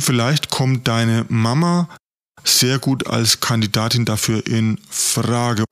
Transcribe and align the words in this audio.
Vielleicht 0.00 0.50
kommt 0.50 0.88
deine 0.88 1.24
Mama 1.28 1.88
sehr 2.44 2.78
gut 2.78 3.06
als 3.06 3.40
Kandidatin 3.40 4.04
dafür 4.04 4.46
in 4.46 4.78
Frage. 4.88 5.64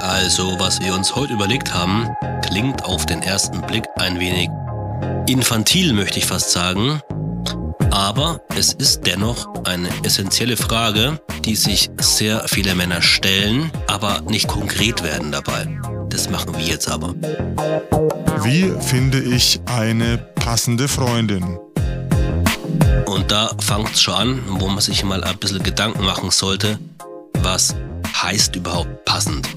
Also, 0.00 0.58
was 0.58 0.80
wir 0.80 0.94
uns 0.94 1.14
heute 1.14 1.32
überlegt 1.32 1.74
haben, 1.74 2.08
klingt 2.42 2.84
auf 2.84 3.06
den 3.06 3.22
ersten 3.22 3.60
Blick 3.62 3.84
ein 3.96 4.18
wenig 4.18 4.48
infantil, 5.26 5.92
möchte 5.92 6.18
ich 6.18 6.26
fast 6.26 6.52
sagen. 6.52 7.00
Aber 7.90 8.40
es 8.56 8.72
ist 8.72 9.02
dennoch 9.06 9.46
eine 9.64 9.88
essentielle 10.04 10.56
Frage, 10.56 11.20
die 11.44 11.56
sich 11.56 11.90
sehr 11.98 12.48
viele 12.48 12.74
Männer 12.74 13.02
stellen, 13.02 13.70
aber 13.86 14.22
nicht 14.22 14.48
konkret 14.48 15.02
werden 15.02 15.32
dabei. 15.32 15.68
Das 16.12 16.28
machen 16.28 16.54
wir 16.54 16.62
jetzt 16.62 16.90
aber. 16.90 17.14
Wie 18.44 18.70
finde 18.80 19.18
ich 19.18 19.58
eine 19.64 20.18
passende 20.18 20.86
Freundin? 20.86 21.58
Und 23.06 23.30
da 23.30 23.50
fängt 23.58 23.94
es 23.94 24.02
schon 24.02 24.14
an, 24.14 24.40
wo 24.46 24.68
man 24.68 24.80
sich 24.82 25.04
mal 25.04 25.24
ein 25.24 25.38
bisschen 25.38 25.62
Gedanken 25.62 26.04
machen 26.04 26.30
sollte, 26.30 26.78
was 27.38 27.74
heißt 28.22 28.54
überhaupt 28.56 29.06
passend? 29.06 29.48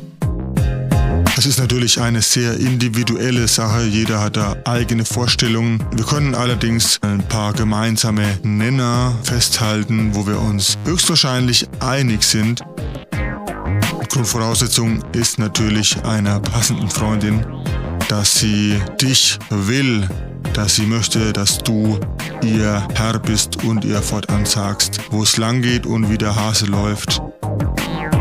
Das 1.36 1.46
ist 1.46 1.60
natürlich 1.60 2.00
eine 2.00 2.22
sehr 2.22 2.58
individuelle 2.58 3.50
Sache. 3.50 3.84
Jeder 3.84 4.22
hat 4.22 4.38
da 4.38 4.56
eigene 4.64 5.04
Vorstellungen. 5.04 5.84
Wir 5.92 6.06
können 6.06 6.36
allerdings 6.36 7.00
ein 7.02 7.22
paar 7.28 7.52
gemeinsame 7.52 8.40
Nenner 8.44 9.14
festhalten, 9.24 10.16
wo 10.16 10.26
wir 10.26 10.40
uns 10.40 10.78
höchstwahrscheinlich 10.86 11.68
einig 11.82 12.24
sind. 12.24 12.62
Grundvoraussetzung 14.16 15.04
ist 15.12 15.40
natürlich 15.40 16.02
einer 16.06 16.40
passenden 16.40 16.90
Freundin, 16.90 17.46
dass 18.08 18.40
sie 18.40 18.80
dich 19.02 19.38
will, 19.50 20.08
dass 20.54 20.76
sie 20.76 20.86
möchte, 20.86 21.34
dass 21.34 21.58
du 21.58 22.00
ihr 22.42 22.88
Herr 22.94 23.20
bist 23.20 23.62
und 23.66 23.84
ihr 23.84 24.02
fortan 24.02 24.46
sagst, 24.46 25.02
wo 25.12 25.24
es 25.24 25.36
lang 25.36 25.62
geht 25.62 25.86
und 25.86 26.10
wie 26.10 26.18
der 26.18 26.34
Hase 26.34 26.66
läuft. 26.68 27.22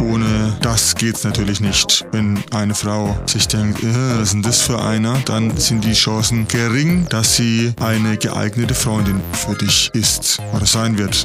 Ohne 0.00 0.56
das 0.62 0.96
geht's 0.96 1.22
natürlich 1.22 1.60
nicht. 1.60 2.04
Wenn 2.10 2.42
eine 2.50 2.74
Frau 2.74 3.16
sich 3.26 3.46
denkt, 3.46 3.84
äh, 3.84 4.18
was 4.18 4.22
ist 4.22 4.32
denn 4.32 4.42
das 4.42 4.62
für 4.62 4.82
einer, 4.82 5.16
dann 5.26 5.56
sind 5.56 5.84
die 5.84 5.92
Chancen 5.92 6.48
gering, 6.48 7.06
dass 7.08 7.36
sie 7.36 7.72
eine 7.80 8.16
geeignete 8.18 8.74
Freundin 8.74 9.20
für 9.30 9.54
dich 9.54 9.92
ist 9.94 10.40
oder 10.52 10.66
sein 10.66 10.98
wird. 10.98 11.24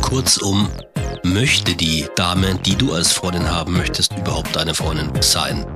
Kurzum, 0.00 0.66
möchte 1.24 1.74
die 1.74 2.06
Dame, 2.16 2.58
die 2.64 2.76
du 2.76 2.92
als 2.92 3.12
Freundin 3.12 3.50
haben 3.50 3.72
möchtest, 3.74 4.16
überhaupt 4.16 4.56
deine 4.56 4.74
Freundin 4.74 5.10
sein? 5.20 5.66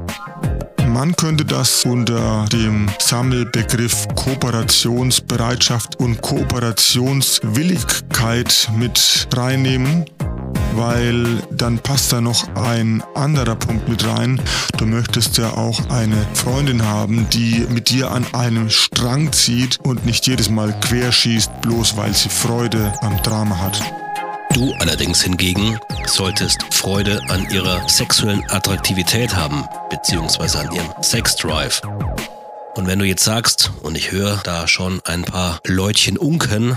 Man 0.88 1.14
könnte 1.16 1.44
das 1.44 1.84
unter 1.84 2.46
dem 2.52 2.88
Sammelbegriff 2.98 4.06
Kooperationsbereitschaft 4.14 5.98
und 5.98 6.20
Kooperationswilligkeit 6.20 8.70
mit 8.76 9.26
reinnehmen 9.34 10.06
weil 10.74 11.42
dann 11.50 11.78
passt 11.78 12.12
da 12.12 12.20
noch 12.20 12.54
ein 12.56 13.02
anderer 13.14 13.56
Punkt 13.56 13.88
mit 13.88 14.06
rein. 14.06 14.40
Du 14.78 14.86
möchtest 14.86 15.38
ja 15.38 15.52
auch 15.52 15.78
eine 15.90 16.26
Freundin 16.34 16.84
haben, 16.84 17.26
die 17.30 17.66
mit 17.68 17.90
dir 17.90 18.10
an 18.10 18.26
einem 18.34 18.70
Strang 18.70 19.32
zieht 19.32 19.78
und 19.82 20.06
nicht 20.06 20.26
jedes 20.26 20.50
Mal 20.50 20.74
querschießt, 20.80 21.60
bloß 21.62 21.96
weil 21.96 22.14
sie 22.14 22.28
Freude 22.28 22.92
am 23.00 23.20
Drama 23.22 23.58
hat. 23.58 24.01
Du 24.54 24.74
allerdings 24.74 25.22
hingegen 25.22 25.78
solltest 26.06 26.62
Freude 26.70 27.20
an 27.28 27.48
ihrer 27.50 27.88
sexuellen 27.88 28.44
Attraktivität 28.50 29.34
haben, 29.34 29.64
beziehungsweise 29.88 30.58
an 30.60 30.74
ihrem 30.74 30.92
Sexdrive. 31.00 31.80
Und 32.76 32.86
wenn 32.86 32.98
du 32.98 33.06
jetzt 33.06 33.24
sagst, 33.24 33.72
und 33.82 33.96
ich 33.96 34.12
höre 34.12 34.36
da 34.44 34.68
schon 34.68 35.00
ein 35.04 35.22
paar 35.22 35.60
Leutchen 35.66 36.18
unken, 36.18 36.76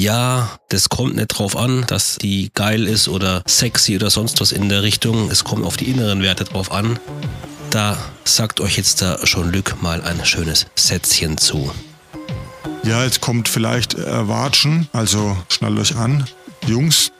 ja, 0.00 0.58
das 0.70 0.88
kommt 0.88 1.16
nicht 1.16 1.28
drauf 1.28 1.54
an, 1.54 1.84
dass 1.86 2.16
die 2.16 2.50
geil 2.54 2.86
ist 2.86 3.08
oder 3.08 3.42
sexy 3.46 3.94
oder 3.96 4.08
sonst 4.08 4.40
was 4.40 4.50
in 4.50 4.70
der 4.70 4.82
Richtung. 4.82 5.30
Es 5.30 5.44
kommt 5.44 5.66
auf 5.66 5.76
die 5.76 5.90
inneren 5.90 6.22
Werte 6.22 6.44
drauf 6.44 6.72
an. 6.72 6.98
Da 7.70 7.96
sagt 8.24 8.60
euch 8.60 8.78
jetzt 8.78 9.02
da 9.02 9.26
schon 9.26 9.52
Lück 9.52 9.82
mal 9.82 10.02
ein 10.02 10.24
schönes 10.24 10.66
Sätzchen 10.76 11.36
zu. 11.36 11.70
Ja, 12.84 13.04
jetzt 13.04 13.20
kommt 13.20 13.48
vielleicht 13.48 13.94
Erwatschen, 13.94 14.88
also 14.92 15.36
schnallt 15.48 15.78
euch 15.78 15.94
an. 15.94 16.26
Jungs, 16.66 17.12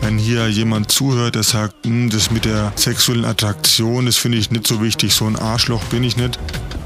wenn 0.00 0.18
hier 0.18 0.48
jemand 0.48 0.90
zuhört, 0.90 1.34
der 1.34 1.42
sagt, 1.42 1.86
hm, 1.86 2.10
das 2.10 2.30
mit 2.30 2.44
der 2.44 2.72
sexuellen 2.76 3.24
Attraktion, 3.24 4.06
das 4.06 4.16
finde 4.16 4.38
ich 4.38 4.50
nicht 4.50 4.66
so 4.66 4.82
wichtig, 4.82 5.14
so 5.14 5.26
ein 5.26 5.36
Arschloch 5.36 5.82
bin 5.84 6.02
ich 6.02 6.16
nicht, 6.16 6.38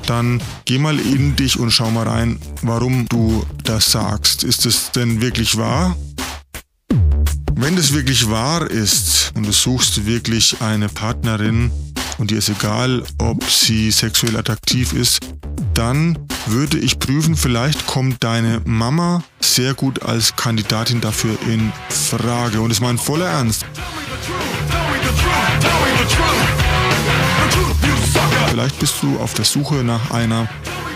dann 0.07 0.43
geh 0.65 0.79
mal 0.79 0.99
in 0.99 1.37
dich 1.37 1.59
und 1.59 1.71
schau 1.71 1.91
mal 1.91 2.09
rein, 2.09 2.39
warum 2.63 3.09
du 3.09 3.45
das 3.65 3.93
sagst. 3.93 4.45
Ist 4.45 4.67
es 4.67 4.91
denn 4.91 5.21
wirklich 5.21 5.57
wahr? 5.57 5.97
Wenn 7.55 7.77
das 7.77 7.93
wirklich 7.93 8.29
wahr 8.29 8.71
ist 8.71 9.33
und 9.35 9.47
du 9.47 9.53
suchst 9.53 10.05
wirklich 10.05 10.61
eine 10.61 10.89
Partnerin 10.89 11.71
und 12.19 12.31
dir 12.31 12.39
ist 12.39 12.49
egal, 12.49 13.05
ob 13.19 13.45
sie 13.45 13.91
sexuell 13.91 14.37
attraktiv 14.37 14.93
ist, 14.93 15.21
dann 15.75 16.19
würde 16.47 16.79
ich 16.79 16.99
prüfen, 16.99 17.37
vielleicht 17.37 17.87
kommt 17.87 18.23
deine 18.23 18.61
Mama 18.65 19.23
sehr 19.41 19.75
gut 19.75 20.03
als 20.03 20.37
Kandidatin 20.37 21.01
dafür 21.01 21.37
in 21.47 21.73
Frage. 21.89 22.61
Und 22.61 22.71
es 22.71 22.81
mein 22.81 22.99
voller 22.99 23.27
Ernst. 23.27 23.65
Vielleicht 28.51 28.79
bist 28.79 28.95
du 29.03 29.19
auf 29.19 29.35
der 29.35 29.45
Suche 29.45 29.77
nach 29.77 30.11
einer 30.11 30.49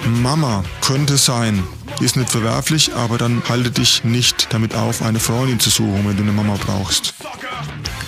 Mama. 0.06 0.64
Könnte 0.80 1.16
sein. 1.16 1.62
Ist 2.00 2.16
nicht 2.16 2.30
verwerflich, 2.30 2.94
aber 2.94 3.16
dann 3.16 3.42
halte 3.48 3.70
dich 3.70 4.04
nicht 4.04 4.48
damit 4.50 4.74
auf, 4.74 5.00
eine 5.00 5.18
Freundin 5.18 5.58
zu 5.58 5.70
suchen, 5.70 6.06
wenn 6.06 6.16
du 6.16 6.22
eine 6.22 6.32
Mama 6.32 6.56
brauchst. 6.66 7.14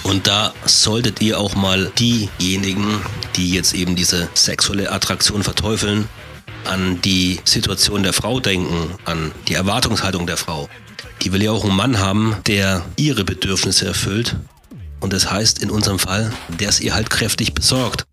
Und 0.03 0.27
da 0.27 0.53
solltet 0.67 1.23
ihr 1.23 1.39
auch 1.39 1.55
mal 1.55 1.91
diejenigen, 1.99 3.01
die 3.37 3.53
jetzt 3.53 3.75
eben 3.75 3.97
diese 3.97 4.29
sexuelle 4.35 4.93
Attraktion 4.93 5.43
verteufeln, 5.43 6.09
an 6.69 7.01
die 7.03 7.41
Situation 7.45 8.03
der 8.03 8.13
Frau 8.13 8.41
denken, 8.41 8.95
an 9.05 9.33
die 9.49 9.55
Erwartungshaltung 9.55 10.27
der 10.27 10.37
Frau. 10.37 10.69
Die 11.23 11.33
will 11.33 11.43
ja 11.43 11.51
auch 11.51 11.65
einen 11.65 11.75
Mann 11.77 11.99
haben, 11.99 12.37
der 12.47 12.85
ihre 12.97 13.25
Bedürfnisse 13.25 13.87
erfüllt. 13.87 14.37
Und 15.01 15.13
das 15.13 15.31
heißt 15.31 15.63
in 15.63 15.71
unserem 15.71 15.99
Fall, 15.99 16.33
der 16.61 16.69
es 16.69 16.81
ihr 16.81 16.95
halt 16.95 17.11
kräftig 17.11 17.55
besorgt. 17.55 18.05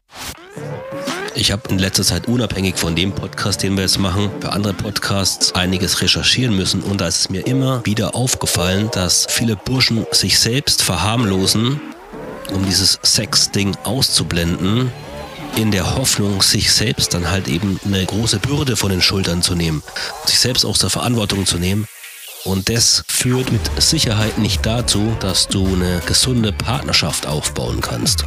Ich 1.38 1.52
habe 1.52 1.70
in 1.70 1.80
letzter 1.80 2.04
Zeit 2.04 2.30
unabhängig 2.30 2.78
von 2.78 2.96
dem 2.96 3.12
Podcast, 3.12 3.62
den 3.62 3.76
wir 3.76 3.82
jetzt 3.82 4.00
machen, 4.00 4.32
für 4.40 4.54
andere 4.54 4.74
Podcasts 4.74 5.54
einiges 5.54 6.02
recherchieren 6.02 6.56
müssen 6.56 6.82
und 6.82 7.02
da 7.02 7.08
ist 7.08 7.20
es 7.20 7.30
mir 7.30 7.46
immer 7.46 7.86
wieder 7.86 8.16
aufgefallen, 8.16 8.90
dass 8.94 9.28
viele 9.30 9.58
Burschen 9.58 10.06
sich 10.12 10.40
selbst 10.40 10.82
verharmlosen, 10.82 11.82
um 12.54 12.66
dieses 12.66 13.00
Sex-Ding 13.04 13.76
auszublenden, 13.84 14.94
in 15.56 15.72
der 15.72 15.96
Hoffnung, 15.96 16.42
sich 16.42 16.72
selbst 16.72 17.14
dann 17.14 17.30
halt 17.30 17.48
eben 17.48 17.80
eine 17.86 18.06
große 18.06 18.40
Bürde 18.40 18.76
von 18.76 18.90
den 18.90 19.02
Schultern 19.02 19.42
zu 19.42 19.56
nehmen, 19.56 19.84
sich 20.26 20.40
selbst 20.40 20.66
aus 20.66 20.80
der 20.80 20.90
Verantwortung 20.90 21.46
zu 21.46 21.58
nehmen. 21.58 21.88
Und 22.44 22.70
das 22.70 23.04
führt 23.08 23.52
mit 23.52 23.62
Sicherheit 23.82 24.38
nicht 24.38 24.66
dazu, 24.66 25.16
dass 25.20 25.48
du 25.48 25.66
eine 25.66 26.02
gesunde 26.06 26.52
Partnerschaft 26.52 27.26
aufbauen 27.26 27.82
kannst. 27.82 28.26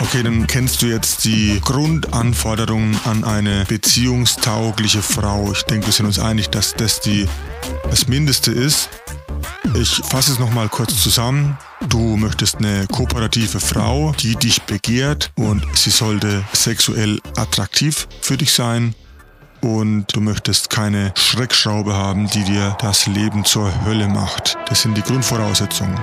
Okay, 0.00 0.22
dann 0.22 0.46
kennst 0.46 0.82
du 0.82 0.86
jetzt 0.86 1.24
die 1.24 1.60
Grundanforderungen 1.62 2.98
an 3.04 3.22
eine 3.22 3.64
beziehungstaugliche 3.66 5.02
Frau. 5.02 5.52
Ich 5.52 5.62
denke, 5.62 5.86
wir 5.86 5.92
sind 5.92 6.06
uns 6.06 6.18
einig, 6.18 6.48
dass 6.48 6.74
das 6.74 7.00
die, 7.00 7.28
das 7.88 8.08
Mindeste 8.08 8.50
ist. 8.50 8.88
Ich 9.74 10.02
fasse 10.08 10.32
es 10.32 10.38
nochmal 10.38 10.68
kurz 10.68 11.00
zusammen. 11.02 11.56
Du 11.88 12.16
möchtest 12.16 12.56
eine 12.56 12.86
kooperative 12.88 13.58
Frau, 13.58 14.12
die 14.20 14.36
dich 14.36 14.62
begehrt 14.62 15.32
und 15.36 15.64
sie 15.74 15.90
sollte 15.90 16.44
sexuell 16.52 17.20
attraktiv 17.36 18.06
für 18.20 18.36
dich 18.36 18.52
sein. 18.52 18.94
Und 19.62 20.06
du 20.14 20.20
möchtest 20.20 20.68
keine 20.70 21.12
Schreckschraube 21.16 21.94
haben, 21.94 22.28
die 22.28 22.44
dir 22.44 22.76
das 22.80 23.06
Leben 23.06 23.44
zur 23.44 23.72
Hölle 23.84 24.08
macht. 24.08 24.56
Das 24.68 24.82
sind 24.82 24.96
die 24.96 25.02
Grundvoraussetzungen. 25.02 25.98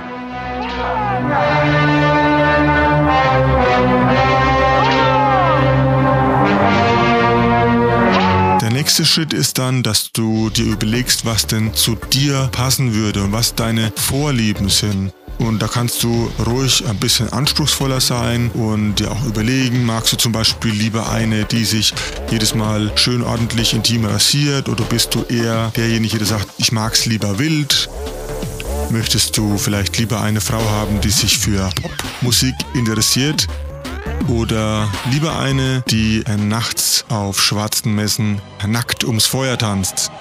Der 8.62 8.72
nächste 8.72 9.06
Schritt 9.06 9.34
ist 9.34 9.60
dann, 9.60 9.84
dass 9.84 10.12
du 10.12 10.50
dir 10.50 10.66
überlegst, 10.66 11.25
was 11.25 11.48
denn 11.48 11.74
zu 11.74 11.96
dir 11.96 12.50
passen 12.52 12.94
würde 12.94 13.24
und 13.24 13.31
was 13.31 13.56
deine 13.56 13.92
Vorlieben 13.96 14.69
sind. 14.69 15.13
Und 15.39 15.62
da 15.62 15.68
kannst 15.68 16.04
du 16.04 16.31
ruhig 16.45 16.84
ein 16.88 16.98
bisschen 16.98 17.31
anspruchsvoller 17.31 18.01
sein 18.01 18.50
und 18.51 18.95
dir 18.95 19.12
auch 19.12 19.25
überlegen, 19.25 19.86
magst 19.86 20.13
du 20.13 20.18
zum 20.18 20.31
Beispiel 20.31 20.72
lieber 20.72 21.10
eine, 21.10 21.45
die 21.45 21.63
sich 21.63 21.94
jedes 22.31 22.56
Mal 22.56 22.92
schön 22.95 23.22
ordentlich 23.22 23.74
intim 23.74 24.06
rasiert 24.06 24.68
oder 24.68 24.84
bist 24.86 25.13
du 25.13 25.24
eher 25.24 25.72
derjenige, 25.75 26.18
der 26.18 26.28
sagt, 26.28 26.48
ich 26.57 26.72
mag's 26.72 27.06
lieber 27.06 27.38
wild? 27.38 27.89
Möchtest 28.89 29.38
du 29.38 29.57
vielleicht 29.57 29.98
lieber 29.98 30.22
eine 30.22 30.42
Frau 30.42 30.63
haben, 30.72 31.01
die 31.01 31.10
sich 31.10 31.38
für 31.38 31.69
Popmusik 31.81 32.56
interessiert? 32.74 33.48
Oder 34.28 34.90
lieber 35.12 35.38
eine, 35.40 35.83
die 35.90 36.24
nachts 36.38 37.06
auf 37.10 37.42
schwarzen 37.42 37.94
Messen 37.94 38.42
nackt 38.66 39.04
ums 39.04 39.25
Feuer 39.25 39.57
tanzt? 39.57 40.12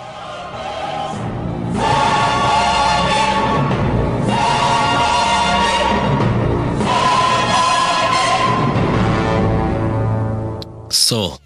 So, 10.88 11.38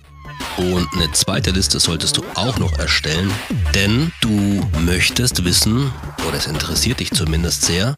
und 0.56 0.88
eine 0.94 1.10
zweite 1.12 1.50
Liste 1.50 1.80
solltest 1.80 2.16
du 2.16 2.24
auch 2.34 2.58
noch 2.58 2.78
erstellen, 2.78 3.30
denn 3.74 4.12
du 4.20 4.66
möchtest 4.80 5.44
wissen, 5.44 5.92
oder 6.28 6.36
es 6.36 6.46
interessiert 6.46 7.00
dich 7.00 7.10
zumindest 7.12 7.62
sehr, 7.62 7.94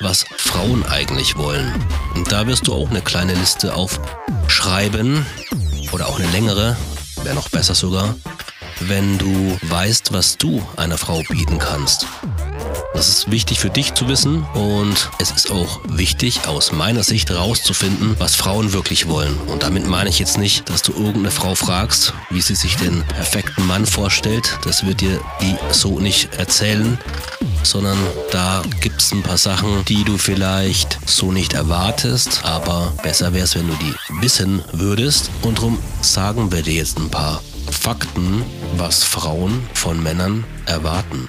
was 0.00 0.24
Frauen 0.36 0.84
eigentlich 0.86 1.36
wollen. 1.36 1.72
Und 2.14 2.30
da 2.30 2.46
wirst 2.46 2.66
du 2.66 2.74
auch 2.74 2.90
eine 2.90 3.00
kleine 3.00 3.34
Liste 3.34 3.74
aufschreiben 3.74 5.26
oder 5.92 6.08
auch 6.08 6.18
eine 6.18 6.30
längere, 6.30 6.76
wäre 7.22 7.34
noch 7.34 7.48
besser 7.48 7.74
sogar, 7.74 8.14
wenn 8.80 9.18
du 9.18 9.58
weißt, 9.62 10.12
was 10.12 10.36
du 10.36 10.66
einer 10.76 10.98
Frau 10.98 11.22
bieten 11.28 11.58
kannst. 11.58 12.06
Das 12.98 13.08
ist 13.08 13.30
wichtig 13.30 13.60
für 13.60 13.70
dich 13.70 13.94
zu 13.94 14.08
wissen 14.08 14.42
und 14.54 15.10
es 15.20 15.30
ist 15.30 15.52
auch 15.52 15.78
wichtig 15.88 16.48
aus 16.48 16.72
meiner 16.72 17.04
Sicht 17.04 17.30
herauszufinden, 17.30 18.16
was 18.18 18.34
Frauen 18.34 18.72
wirklich 18.72 19.06
wollen. 19.06 19.36
Und 19.46 19.62
damit 19.62 19.86
meine 19.86 20.10
ich 20.10 20.18
jetzt 20.18 20.36
nicht, 20.36 20.68
dass 20.68 20.82
du 20.82 20.90
irgendeine 20.90 21.30
Frau 21.30 21.54
fragst, 21.54 22.12
wie 22.30 22.40
sie 22.40 22.56
sich 22.56 22.76
den 22.76 23.04
perfekten 23.04 23.64
Mann 23.68 23.86
vorstellt. 23.86 24.58
Das 24.64 24.84
wird 24.84 25.00
dir 25.00 25.20
die 25.40 25.54
so 25.70 26.00
nicht 26.00 26.34
erzählen, 26.34 26.98
sondern 27.62 27.98
da 28.32 28.64
gibt 28.80 29.00
es 29.00 29.12
ein 29.12 29.22
paar 29.22 29.38
Sachen, 29.38 29.84
die 29.84 30.02
du 30.02 30.18
vielleicht 30.18 30.98
so 31.06 31.30
nicht 31.30 31.52
erwartest, 31.52 32.40
aber 32.42 32.92
besser 33.04 33.32
wäre 33.32 33.44
es, 33.44 33.54
wenn 33.54 33.68
du 33.68 33.74
die 33.74 33.94
wissen 34.22 34.60
würdest. 34.72 35.30
Und 35.42 35.58
darum 35.58 35.78
sagen 36.00 36.50
wir 36.50 36.62
dir 36.62 36.74
jetzt 36.74 36.98
ein 36.98 37.10
paar 37.10 37.44
Fakten, 37.70 38.42
was 38.76 39.04
Frauen 39.04 39.68
von 39.72 40.02
Männern 40.02 40.42
erwarten. 40.66 41.28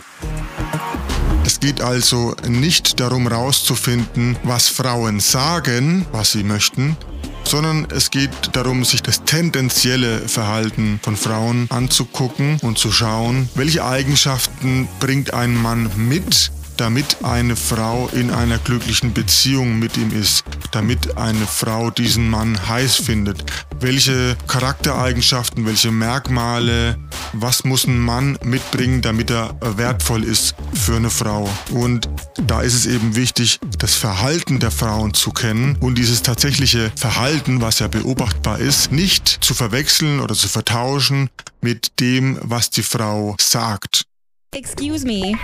Es 1.61 1.67
geht 1.67 1.81
also 1.81 2.37
nicht 2.47 3.01
darum 3.01 3.27
herauszufinden, 3.27 4.37
was 4.43 4.69
Frauen 4.69 5.19
sagen, 5.19 6.05
was 6.13 6.31
sie 6.31 6.45
möchten, 6.45 6.95
sondern 7.43 7.85
es 7.93 8.11
geht 8.11 8.31
darum, 8.53 8.85
sich 8.85 9.03
das 9.03 9.25
tendenzielle 9.25 10.19
Verhalten 10.19 11.01
von 11.03 11.17
Frauen 11.17 11.67
anzugucken 11.69 12.59
und 12.61 12.77
zu 12.77 12.93
schauen, 12.93 13.49
welche 13.55 13.83
Eigenschaften 13.83 14.87
bringt 15.01 15.33
ein 15.33 15.53
Mann 15.53 15.91
mit, 15.97 16.49
damit 16.77 17.17
eine 17.23 17.57
Frau 17.57 18.09
in 18.13 18.31
einer 18.31 18.57
glücklichen 18.57 19.11
Beziehung 19.11 19.79
mit 19.79 19.97
ihm 19.97 20.17
ist, 20.17 20.45
damit 20.71 21.17
eine 21.17 21.45
Frau 21.45 21.91
diesen 21.91 22.29
Mann 22.29 22.69
heiß 22.69 22.95
findet. 22.95 23.43
Welche 23.81 24.37
Charaktereigenschaften, 24.47 25.65
welche 25.65 25.91
Merkmale, 25.91 26.97
was 27.33 27.63
muss 27.63 27.85
ein 27.85 27.99
Mann 27.99 28.37
mitbringen, 28.43 29.01
damit 29.01 29.31
er 29.31 29.55
wertvoll 29.61 30.23
ist 30.23 30.55
für 30.73 30.95
eine 30.95 31.09
Frau. 31.09 31.49
Und 31.71 32.09
da 32.45 32.61
ist 32.61 32.73
es 32.73 32.85
eben 32.85 33.15
wichtig, 33.15 33.59
das 33.77 33.95
Verhalten 33.95 34.59
der 34.59 34.71
Frauen 34.71 35.13
zu 35.13 35.31
kennen 35.31 35.77
und 35.79 35.97
dieses 35.97 36.21
tatsächliche 36.21 36.91
Verhalten, 36.95 37.61
was 37.61 37.79
ja 37.79 37.87
beobachtbar 37.87 38.59
ist, 38.59 38.91
nicht 38.91 39.27
zu 39.41 39.53
verwechseln 39.53 40.19
oder 40.19 40.35
zu 40.35 40.47
vertauschen 40.47 41.29
mit 41.61 41.99
dem, 41.99 42.39
was 42.41 42.69
die 42.69 42.83
Frau 42.83 43.35
sagt. 43.39 44.08
Excuse 44.55 45.05
me. 45.05 45.37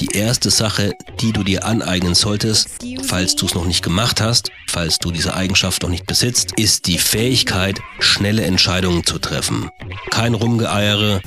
Die 0.00 0.08
erste 0.16 0.48
Sache, 0.48 0.94
die 1.20 1.32
du 1.32 1.44
dir 1.44 1.66
aneignen 1.66 2.14
solltest, 2.14 2.68
falls 3.04 3.36
du 3.36 3.44
es 3.44 3.54
noch 3.54 3.66
nicht 3.66 3.84
gemacht 3.84 4.22
hast, 4.22 4.50
falls 4.68 4.98
du 4.98 5.10
diese 5.10 5.34
Eigenschaft 5.34 5.82
noch 5.82 5.90
nicht 5.90 6.06
besitzt, 6.06 6.52
ist 6.58 6.86
die 6.86 6.96
Fähigkeit, 6.96 7.78
schnelle 7.98 8.42
Entscheidungen 8.44 9.04
zu 9.04 9.18
treffen. 9.18 9.70
Kein 10.10 10.32
Rumgeeiere, 10.32 11.20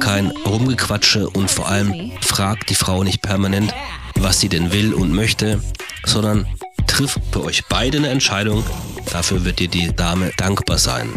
kein 0.00 0.32
Rumgequatsche 0.32 1.30
und 1.30 1.48
vor 1.48 1.68
allem 1.68 2.10
frag 2.20 2.66
die 2.66 2.74
Frau 2.74 3.04
nicht 3.04 3.22
permanent, 3.22 3.72
was 4.16 4.40
sie 4.40 4.48
denn 4.48 4.72
will 4.72 4.94
und 4.94 5.12
möchte, 5.12 5.62
sondern 6.04 6.48
triff 6.88 7.20
bei 7.30 7.40
euch 7.40 7.66
beide 7.68 7.98
eine 7.98 8.08
Entscheidung. 8.08 8.64
Dafür 9.12 9.44
wird 9.44 9.60
dir 9.60 9.68
die 9.68 9.94
Dame 9.94 10.32
dankbar 10.36 10.78
sein. 10.78 11.08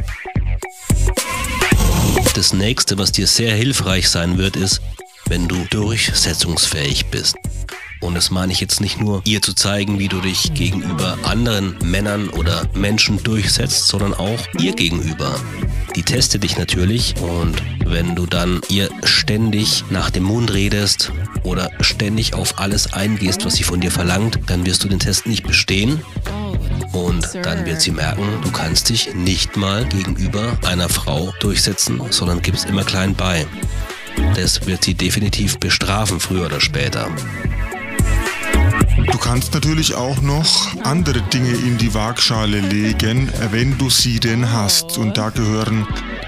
Das 2.35 2.53
nächste, 2.53 2.99
was 2.99 3.11
dir 3.11 3.25
sehr 3.25 3.55
hilfreich 3.55 4.09
sein 4.09 4.37
wird, 4.37 4.55
ist, 4.55 4.81
wenn 5.27 5.47
du 5.47 5.65
durchsetzungsfähig 5.69 7.07
bist. 7.07 7.35
Und 8.01 8.13
das 8.13 8.29
meine 8.29 8.53
ich 8.53 8.59
jetzt 8.59 8.81
nicht 8.81 8.99
nur, 8.99 9.21
ihr 9.25 9.41
zu 9.41 9.53
zeigen, 9.53 9.97
wie 9.97 10.07
du 10.07 10.21
dich 10.21 10.53
gegenüber 10.53 11.17
anderen 11.23 11.75
Männern 11.83 12.29
oder 12.29 12.67
Menschen 12.73 13.23
durchsetzt, 13.23 13.87
sondern 13.87 14.13
auch 14.13 14.39
ihr 14.59 14.73
gegenüber. 14.73 15.39
Die 15.95 16.03
testet 16.03 16.43
dich 16.43 16.57
natürlich 16.57 17.15
und 17.17 17.55
wenn 17.85 18.15
du 18.15 18.25
dann 18.25 18.61
ihr 18.69 18.89
ständig 19.03 19.85
nach 19.89 20.09
dem 20.09 20.23
Mund 20.23 20.53
redest 20.53 21.11
oder 21.43 21.71
ständig 21.79 22.33
auf 22.33 22.59
alles 22.59 22.93
eingehst, 22.93 23.45
was 23.45 23.55
sie 23.55 23.63
von 23.63 23.79
dir 23.79 23.91
verlangt, 23.91 24.39
dann 24.47 24.65
wirst 24.65 24.83
du 24.83 24.89
den 24.89 24.99
Test 24.99 25.25
nicht 25.25 25.47
bestehen 25.47 26.01
und 26.91 27.27
dann 27.43 27.65
wird 27.65 27.81
sie 27.81 27.91
merken, 27.91 28.23
du 28.43 28.51
kannst 28.51 28.89
dich 28.89 29.13
nicht 29.13 29.57
mal 29.57 29.85
gegenüber 29.85 30.57
einer 30.65 30.89
Frau 30.89 31.33
durchsetzen, 31.39 32.01
sondern 32.09 32.41
gibst 32.41 32.65
immer 32.65 32.83
klein 32.83 33.15
bei. 33.15 33.45
Das 34.35 34.67
wird 34.67 34.83
sie 34.83 34.93
definitiv 34.93 35.57
bestrafen, 35.59 36.19
früher 36.19 36.47
oder 36.47 36.59
später. 36.59 37.09
Du 39.11 39.17
kannst 39.17 39.53
natürlich 39.53 39.95
auch 39.95 40.21
noch 40.21 40.75
andere 40.83 41.21
Dinge 41.21 41.51
in 41.51 41.77
die 41.77 41.93
Waagschale 41.93 42.59
legen, 42.59 43.31
wenn 43.51 43.77
du 43.77 43.89
sie 43.89 44.19
denn 44.19 44.51
hast. 44.51 44.97
Und 44.97 45.17
da 45.17 45.29
gehören 45.29 45.87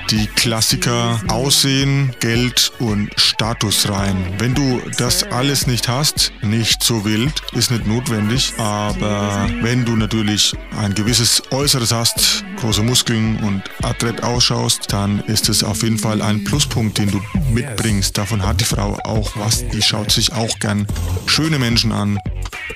die 0.10 0.28
Klassiker 0.28 1.20
Aussehen, 1.28 2.14
Geld 2.20 2.72
und 2.80 3.10
Status 3.18 3.90
rein. 3.90 4.34
Wenn 4.38 4.54
du 4.54 4.82
das 4.98 5.24
alles 5.24 5.68
nicht 5.68 5.88
hast, 5.88 6.32
nicht 6.42 6.82
so 6.82 7.04
wild, 7.04 7.42
ist 7.52 7.72
nicht 7.72 7.86
notwendig, 7.86 8.54
aber 8.58 9.50
wenn 9.62 9.84
du 9.86 9.96
natürlich 9.96 10.56
ein 10.80 10.94
gewisses 10.94 11.44
Äußeres 11.52 11.92
hast, 11.92 12.46
große 12.58 12.84
Muskeln 12.84 13.38
und 13.44 13.64
adrett 13.84 14.24
ausschaust, 14.24 14.92
dann 14.94 15.20
ist 15.22 15.50
es 15.50 15.64
auf 15.64 15.84
jeden 15.84 15.98
Fall 15.98 16.22
ein 16.22 16.44
Pluspunkt, 16.44 16.98
den 16.98 17.12
du 17.12 17.22
mitbringst. 17.52 18.18
Davon 18.18 18.46
hat 18.46 18.62
die 18.62 18.66
Frau 18.66 18.98
auch 19.04 19.32
was. 19.36 19.68
Die 19.68 19.82
schaut 19.82 20.12
sich 20.12 20.34
auch 20.34 20.60
gern 20.60 20.88
schöne 21.26 21.60
Menschen 21.60 21.92
an. 21.92 22.18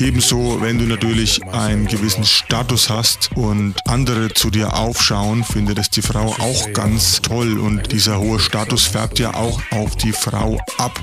Ebenso, 0.02 0.60
wenn 0.62 0.80
du 0.80 0.86
natürlich 0.86 1.44
einen 1.54 1.86
gewissen 1.86 2.26
Status 2.26 2.90
hast 2.90 3.30
und 3.36 3.76
andere 3.88 4.34
zu 4.34 4.50
dir 4.50 4.74
aufschauen, 4.74 5.44
findet 5.44 5.78
es 5.78 5.92
die 5.92 6.02
Frau 6.02 6.36
auch 6.40 6.74
ganz 6.74 7.22
toll 7.22 7.60
und 7.60 7.92
dieser 7.92 8.20
hohe 8.20 8.40
Status 8.40 8.88
färbt 8.88 9.20
ja 9.20 9.36
auch 9.36 9.62
auf 9.70 9.96
die 9.98 10.12
Frau 10.12 10.58
ab. 10.80 11.00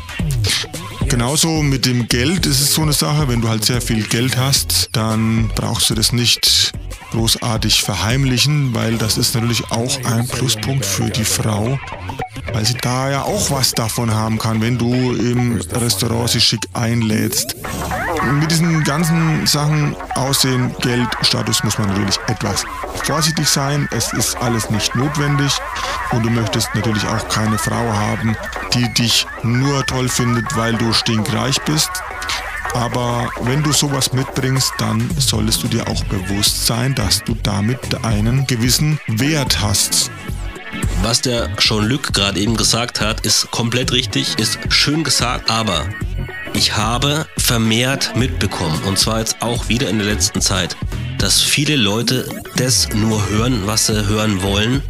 Genauso 1.09 1.63
mit 1.63 1.87
dem 1.87 2.09
Geld 2.09 2.45
ist 2.45 2.61
es 2.61 2.75
so 2.75 2.83
eine 2.83 2.93
Sache, 2.93 3.29
wenn 3.29 3.41
du 3.41 3.49
halt 3.49 3.65
sehr 3.65 3.81
viel 3.81 4.03
Geld 4.03 4.37
hast, 4.37 4.91
dann 4.93 5.49
brauchst 5.55 5.91
du 5.91 5.95
das 5.95 6.13
nicht 6.13 6.73
großartig 7.13 7.83
verheimlichen, 7.83 8.75
weil 8.75 8.99
das 8.99 9.17
ist 9.17 9.33
natürlich 9.37 9.71
auch 9.71 9.97
ein 10.05 10.27
Pluspunkt 10.27 10.85
für 10.85 11.09
die 11.09 11.25
Frau, 11.25 11.79
weil 12.53 12.67
sie 12.67 12.77
da 12.81 13.11
ja 13.11 13.23
auch 13.23 13.53
was 13.53 13.73
davon 13.73 14.13
haben 14.13 14.39
kann, 14.39 14.61
wenn 14.61 14.77
du 14.77 15.15
im 15.15 15.61
Restaurant 15.73 16.31
sie 16.31 16.41
schick 16.41 16.67
einlädst. 16.75 17.55
Mit 18.25 18.51
diesen 18.51 18.85
ganzen 18.85 19.47
Sachen, 19.47 19.95
Aussehen, 20.15 20.75
Geld, 20.81 21.09
Status 21.23 21.63
muss 21.65 21.79
man 21.79 21.89
natürlich 21.89 22.19
etwas 22.27 22.65
vorsichtig 23.05 23.49
sein. 23.49 23.89
Es 23.91 24.13
ist 24.13 24.37
alles 24.39 24.71
nicht 24.71 24.95
notwendig 24.95 25.53
und 26.11 26.25
du 26.25 26.31
möchtest 26.31 26.75
natürlich 26.75 27.07
auch 27.07 27.29
keine 27.29 27.59
Frau 27.59 27.93
haben, 27.93 28.37
die 28.75 28.93
dich 28.95 29.27
nur 29.43 29.85
toll 29.87 30.09
findet, 30.09 30.57
weil 30.57 30.75
du 30.75 30.93
stinkreich 30.93 31.61
bist. 31.63 31.91
Aber 32.75 33.31
wenn 33.43 33.63
du 33.63 33.73
sowas 33.73 34.13
mitbringst, 34.13 34.73
dann 34.79 35.11
solltest 35.19 35.63
du 35.63 35.69
dir 35.69 35.87
auch 35.89 36.05
bewusst 36.05 36.67
sein, 36.67 36.95
dass 36.95 37.25
du 37.25 37.35
damit 37.43 38.05
einen 38.05 38.47
gewissen 38.47 39.01
Wert 39.07 39.61
hast. 39.61 40.11
Was 41.03 41.23
der 41.23 41.55
Jean-Luc 41.57 42.13
gerade 42.13 42.39
eben 42.41 42.57
gesagt 42.57 43.01
hat, 43.01 43.25
ist 43.25 43.51
komplett 43.51 43.93
richtig, 43.93 44.39
ist 44.39 44.59
schön 44.69 45.05
gesagt, 45.05 45.51
aber 45.51 45.87
ich 46.59 46.77
habe 46.77 47.25
vermehrt 47.37 48.17
mitbekommen, 48.17 48.83
und 48.83 48.99
zwar 48.99 49.21
jetzt 49.21 49.43
auch 49.43 49.69
wieder 49.69 49.89
in 49.89 49.99
der 49.99 50.09
letzten 50.09 50.41
Zeit, 50.41 50.77
dass 51.17 51.41
viele 51.41 51.77
Leute 51.77 52.29
das 52.57 52.89
nur 52.93 53.29
hören, 53.29 53.63
was 53.67 53.87
sie 53.87 54.07
hören 54.09 54.43
wollen 54.43 54.83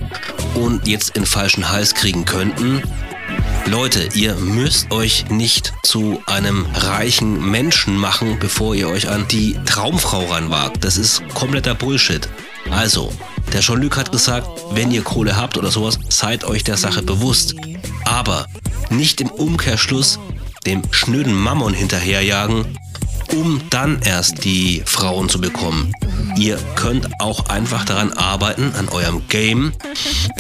und 0.54 0.88
jetzt 0.88 1.14
in 1.14 1.26
falschen 1.26 1.70
Hals 1.70 1.94
kriegen 1.94 2.24
könnten. 2.24 2.82
Leute, 3.66 4.08
ihr 4.14 4.34
müsst 4.36 4.90
euch 4.92 5.28
nicht 5.28 5.74
zu 5.82 6.22
einem 6.26 6.64
reichen 6.72 7.50
Menschen 7.50 7.98
machen, 7.98 8.38
bevor 8.40 8.74
ihr 8.74 8.88
euch 8.88 9.10
an 9.10 9.28
die 9.28 9.58
Traumfrau 9.66 10.24
ranwagt. 10.24 10.82
Das 10.84 10.96
ist 10.96 11.22
kompletter 11.34 11.74
Bullshit. 11.74 12.30
Also, 12.70 13.12
der 13.52 13.60
Jean-Luc 13.60 13.98
hat 13.98 14.10
gesagt, 14.10 14.48
wenn 14.72 14.90
ihr 14.90 15.02
Kohle 15.02 15.36
habt 15.36 15.58
oder 15.58 15.70
sowas, 15.70 15.98
seid 16.08 16.44
euch 16.44 16.64
der 16.64 16.78
Sache 16.78 17.02
bewusst. 17.02 17.56
Aber 18.06 18.46
nicht 18.88 19.20
im 19.20 19.30
Umkehrschluss 19.30 20.18
dem 20.66 20.82
schnöden 20.90 21.34
Mammon 21.34 21.74
hinterherjagen, 21.74 22.78
um 23.32 23.60
dann 23.70 24.00
erst 24.02 24.44
die 24.44 24.82
Frauen 24.84 25.28
zu 25.28 25.40
bekommen. 25.40 25.92
Ihr 26.36 26.58
könnt 26.76 27.08
auch 27.20 27.48
einfach 27.48 27.84
daran 27.84 28.12
arbeiten, 28.12 28.72
an 28.78 28.88
eurem 28.88 29.26
Game, 29.28 29.72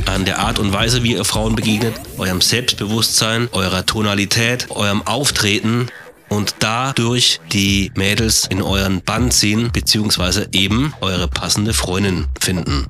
an 0.06 0.24
der 0.24 0.38
Art 0.38 0.58
und 0.58 0.72
Weise, 0.72 1.02
wie 1.02 1.14
ihr 1.14 1.24
Frauen 1.24 1.54
begegnet, 1.54 1.94
eurem 2.18 2.40
Selbstbewusstsein, 2.40 3.48
eurer 3.52 3.84
Tonalität, 3.84 4.70
eurem 4.70 5.02
Auftreten 5.02 5.88
und 6.28 6.56
dadurch 6.60 7.40
die 7.52 7.90
Mädels 7.94 8.46
in 8.46 8.62
euren 8.62 9.02
Bann 9.02 9.30
ziehen, 9.30 9.70
beziehungsweise 9.72 10.48
eben 10.52 10.94
eure 11.00 11.28
passende 11.28 11.74
Freundin 11.74 12.26
finden. 12.40 12.86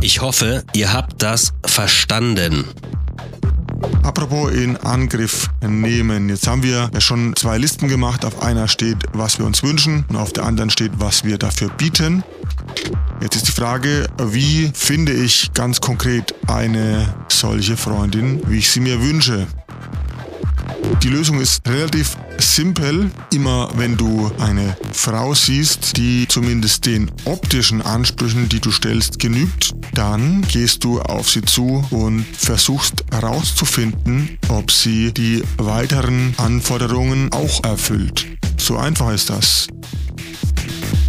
Ich 0.00 0.20
hoffe, 0.20 0.64
ihr 0.74 0.92
habt 0.92 1.22
das 1.22 1.54
verstanden. 1.64 2.64
Apropos 4.04 4.52
in 4.52 4.76
Angriff 4.76 5.48
nehmen. 5.66 6.28
Jetzt 6.28 6.46
haben 6.46 6.62
wir 6.62 6.90
ja 6.92 7.00
schon 7.00 7.34
zwei 7.36 7.56
Listen 7.56 7.88
gemacht. 7.88 8.26
Auf 8.26 8.42
einer 8.42 8.68
steht, 8.68 8.98
was 9.14 9.38
wir 9.38 9.46
uns 9.46 9.62
wünschen 9.62 10.04
und 10.10 10.16
auf 10.16 10.32
der 10.32 10.44
anderen 10.44 10.68
steht, 10.68 10.92
was 10.98 11.24
wir 11.24 11.38
dafür 11.38 11.70
bieten. 11.70 12.22
Jetzt 13.22 13.36
ist 13.36 13.48
die 13.48 13.52
Frage, 13.52 14.06
wie 14.22 14.70
finde 14.74 15.12
ich 15.12 15.54
ganz 15.54 15.80
konkret 15.80 16.34
eine 16.46 17.14
solche 17.28 17.78
Freundin, 17.78 18.42
wie 18.46 18.58
ich 18.58 18.70
sie 18.70 18.80
mir 18.80 19.00
wünsche? 19.00 19.46
Die 21.02 21.08
Lösung 21.08 21.40
ist 21.40 21.66
relativ 21.68 22.16
simpel. 22.38 23.10
Immer 23.32 23.68
wenn 23.76 23.96
du 23.96 24.30
eine 24.38 24.76
Frau 24.92 25.34
siehst, 25.34 25.96
die 25.96 26.26
zumindest 26.28 26.86
den 26.86 27.10
optischen 27.24 27.82
Ansprüchen, 27.82 28.48
die 28.48 28.60
du 28.60 28.70
stellst, 28.70 29.18
genügt, 29.18 29.74
dann 29.92 30.42
gehst 30.42 30.84
du 30.84 31.00
auf 31.00 31.30
sie 31.30 31.42
zu 31.42 31.84
und 31.90 32.24
versuchst 32.36 33.04
herauszufinden, 33.10 34.38
ob 34.48 34.70
sie 34.70 35.12
die 35.12 35.42
weiteren 35.58 36.34
Anforderungen 36.38 37.32
auch 37.32 37.62
erfüllt. 37.64 38.26
So 38.56 38.76
einfach 38.76 39.12
ist 39.12 39.30
das. 39.30 39.68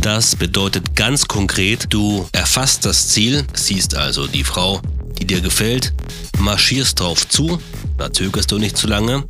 Das 0.01 0.35
bedeutet 0.35 0.95
ganz 0.95 1.27
konkret, 1.27 1.87
du 1.89 2.27
erfasst 2.31 2.85
das 2.85 3.09
Ziel, 3.09 3.45
siehst 3.53 3.95
also 3.95 4.27
die 4.27 4.43
Frau, 4.43 4.81
die 5.19 5.25
dir 5.25 5.41
gefällt, 5.41 5.93
marschierst 6.37 6.99
drauf 6.99 7.27
zu, 7.27 7.59
da 7.97 8.11
zögerst 8.11 8.51
du 8.51 8.59
nicht 8.59 8.77
zu 8.77 8.87
lange, 8.87 9.23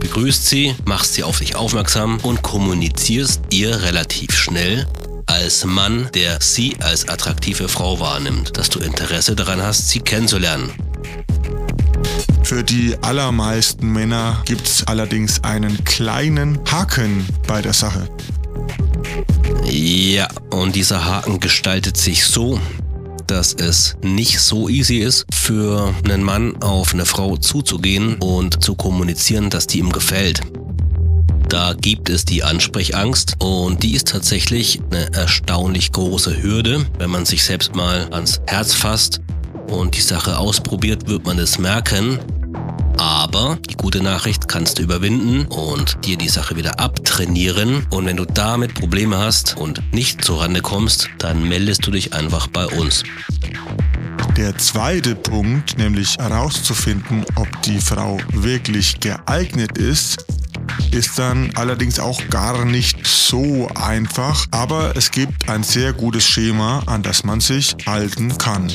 begrüßt 0.00 0.46
sie, 0.46 0.74
machst 0.84 1.14
sie 1.14 1.22
auf 1.22 1.38
dich 1.38 1.54
aufmerksam 1.54 2.18
und 2.22 2.42
kommunizierst 2.42 3.42
ihr 3.50 3.82
relativ 3.82 4.36
schnell 4.36 4.86
als 5.26 5.64
Mann, 5.64 6.08
der 6.14 6.38
sie 6.40 6.76
als 6.80 7.08
attraktive 7.08 7.68
Frau 7.68 8.00
wahrnimmt, 8.00 8.56
dass 8.56 8.68
du 8.68 8.80
Interesse 8.80 9.36
daran 9.36 9.62
hast, 9.62 9.88
sie 9.88 10.00
kennenzulernen. 10.00 10.72
Für 12.42 12.64
die 12.64 12.96
allermeisten 13.02 13.92
Männer 13.92 14.42
gibt 14.44 14.66
es 14.66 14.84
allerdings 14.86 15.44
einen 15.44 15.84
kleinen 15.84 16.58
Haken 16.68 17.24
bei 17.46 17.62
der 17.62 17.74
Sache. 17.74 18.08
Ja, 19.64 20.26
und 20.50 20.74
dieser 20.74 21.04
Haken 21.04 21.38
gestaltet 21.38 21.96
sich 21.96 22.26
so, 22.26 22.58
dass 23.30 23.54
es 23.54 23.96
nicht 24.02 24.40
so 24.40 24.68
easy 24.68 24.98
ist, 24.98 25.24
für 25.32 25.94
einen 26.04 26.24
Mann 26.24 26.60
auf 26.62 26.92
eine 26.92 27.06
Frau 27.06 27.36
zuzugehen 27.36 28.16
und 28.16 28.64
zu 28.64 28.74
kommunizieren, 28.74 29.50
dass 29.50 29.68
die 29.68 29.78
ihm 29.78 29.92
gefällt. 29.92 30.40
Da 31.48 31.74
gibt 31.74 32.10
es 32.10 32.24
die 32.24 32.42
Ansprechangst 32.42 33.36
und 33.38 33.82
die 33.84 33.94
ist 33.94 34.08
tatsächlich 34.08 34.80
eine 34.90 35.12
erstaunlich 35.12 35.92
große 35.92 36.42
Hürde. 36.42 36.84
Wenn 36.98 37.10
man 37.10 37.24
sich 37.24 37.44
selbst 37.44 37.74
mal 37.76 38.08
ans 38.10 38.40
Herz 38.46 38.74
fasst 38.74 39.20
und 39.68 39.96
die 39.96 40.00
Sache 40.00 40.36
ausprobiert, 40.36 41.06
wird 41.08 41.24
man 41.24 41.38
es 41.38 41.58
merken. 41.58 42.18
Aber 43.00 43.58
die 43.66 43.76
gute 43.76 44.02
Nachricht 44.02 44.46
kannst 44.46 44.78
du 44.78 44.82
überwinden 44.82 45.46
und 45.46 46.04
dir 46.04 46.18
die 46.18 46.28
Sache 46.28 46.56
wieder 46.56 46.80
abtrainieren. 46.80 47.86
Und 47.88 48.04
wenn 48.04 48.18
du 48.18 48.26
damit 48.26 48.74
Probleme 48.74 49.16
hast 49.16 49.56
und 49.56 49.80
nicht 49.94 50.22
zurande 50.22 50.60
kommst, 50.60 51.08
dann 51.16 51.48
meldest 51.48 51.86
du 51.86 51.92
dich 51.92 52.12
einfach 52.12 52.48
bei 52.48 52.66
uns. 52.66 53.02
Der 54.36 54.58
zweite 54.58 55.14
Punkt, 55.14 55.78
nämlich 55.78 56.18
herauszufinden, 56.18 57.24
ob 57.36 57.48
die 57.62 57.80
Frau 57.80 58.18
wirklich 58.34 59.00
geeignet 59.00 59.78
ist, 59.78 60.26
ist 60.90 61.18
dann 61.18 61.52
allerdings 61.54 61.98
auch 62.00 62.20
gar 62.28 62.66
nicht 62.66 63.06
so 63.06 63.66
einfach, 63.74 64.46
aber 64.50 64.94
es 64.94 65.10
gibt 65.10 65.48
ein 65.48 65.62
sehr 65.62 65.94
gutes 65.94 66.24
Schema, 66.24 66.82
an 66.84 67.02
das 67.02 67.24
man 67.24 67.40
sich 67.40 67.74
halten 67.86 68.36
kann. 68.36 68.70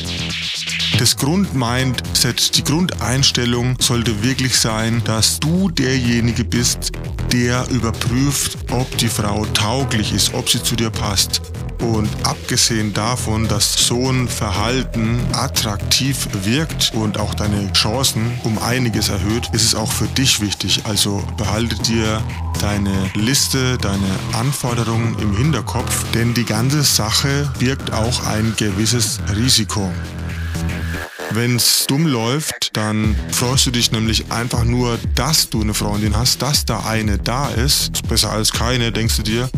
Das 0.97 1.17
Grundmindset, 1.17 2.55
die 2.55 2.63
Grundeinstellung 2.63 3.75
sollte 3.79 4.23
wirklich 4.23 4.57
sein, 4.57 5.01
dass 5.03 5.41
du 5.41 5.69
derjenige 5.69 6.45
bist, 6.45 6.93
der 7.33 7.69
überprüft, 7.69 8.57
ob 8.71 8.97
die 8.97 9.09
Frau 9.09 9.45
tauglich 9.47 10.13
ist, 10.13 10.33
ob 10.33 10.49
sie 10.49 10.63
zu 10.63 10.77
dir 10.77 10.89
passt. 10.89 11.41
Und 11.79 12.07
abgesehen 12.23 12.93
davon, 12.93 13.45
dass 13.49 13.73
so 13.73 14.09
ein 14.09 14.29
Verhalten 14.29 15.19
attraktiv 15.33 16.29
wirkt 16.43 16.93
und 16.95 17.19
auch 17.19 17.35
deine 17.35 17.73
Chancen 17.73 18.31
um 18.45 18.57
einiges 18.57 19.09
erhöht, 19.09 19.49
ist 19.51 19.65
es 19.65 19.75
auch 19.75 19.91
für 19.91 20.07
dich 20.07 20.39
wichtig. 20.39 20.83
Also 20.85 21.21
behalte 21.35 21.75
dir 21.83 22.23
deine 22.61 23.11
Liste, 23.15 23.77
deine 23.79 24.09
Anforderungen 24.31 25.19
im 25.19 25.35
Hinterkopf, 25.35 26.05
denn 26.13 26.33
die 26.33 26.45
ganze 26.45 26.83
Sache 26.83 27.51
birgt 27.59 27.91
auch 27.91 28.25
ein 28.25 28.53
gewisses 28.55 29.19
Risiko. 29.35 29.91
Wenn 31.35 31.57
es 31.57 31.85
dumm 31.85 32.07
läuft, 32.07 32.77
dann 32.77 33.13
freust 33.29 33.65
du 33.65 33.71
dich 33.71 33.91
nämlich 33.91 34.31
einfach 34.31 34.63
nur, 34.63 34.97
dass 35.15 35.49
du 35.49 35.59
eine 35.59 35.73
Freundin 35.73 36.15
hast, 36.15 36.41
dass 36.41 36.63
da 36.63 36.85
eine 36.85 37.17
da 37.17 37.49
ist. 37.49 38.07
Besser 38.07 38.31
als 38.31 38.53
keine, 38.53 38.93
denkst 38.93 39.17
du 39.17 39.23
dir 39.23 39.49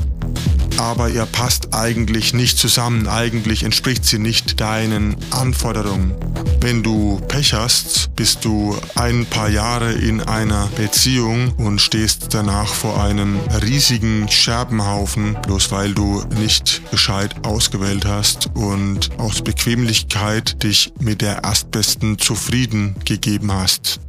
aber 0.78 1.10
ihr 1.10 1.26
passt 1.26 1.74
eigentlich 1.74 2.34
nicht 2.34 2.58
zusammen, 2.58 3.08
eigentlich 3.08 3.64
entspricht 3.64 4.06
sie 4.06 4.20
nicht 4.20 4.60
deinen 4.60 5.16
Anforderungen. 5.32 6.16
Wenn 6.62 6.84
du 6.84 7.22
Pech 7.28 7.54
hast, 7.54 8.16
bist 8.16 8.46
du 8.46 8.76
ein 8.96 9.26
paar 9.26 9.50
Jahre 9.50 9.94
in 9.94 10.22
einer 10.22 10.68
Beziehung 10.76 11.54
und 11.58 11.82
stehst 11.82 12.34
danach 12.34 12.68
vor 12.68 13.04
einem 13.04 13.40
riesigen 13.62 14.28
Scherbenhaufen, 14.30 15.38
bloß 15.46 15.72
weil 15.72 15.94
du 15.94 16.24
nicht 16.40 16.82
Bescheid 16.92 17.36
ausgewählt 17.46 18.06
hast 18.06 18.50
und 18.56 19.12
aus 19.18 19.42
Bequemlichkeit 19.42 20.64
dich 20.64 20.92
mit 21.00 21.22
der 21.22 21.44
erstbesten 21.44 22.18
zufrieden 22.18 22.96
gegeben 23.06 23.52
hast. 23.52 24.00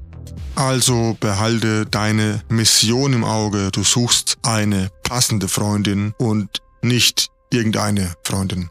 Also 0.59 1.17
behalte 1.21 1.87
deine 1.87 2.43
Mission 2.49 3.13
im 3.13 3.23
Auge. 3.23 3.69
Du 3.71 3.85
suchst 3.85 4.39
eine 4.43 4.91
passende 5.09 5.49
Freundin 5.49 6.13
und 6.19 6.63
nicht 6.83 7.29
irgendeine 7.51 8.13
Freundin. 8.25 8.69